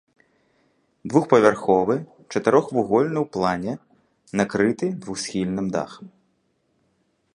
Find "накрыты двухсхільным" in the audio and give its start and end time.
4.43-5.67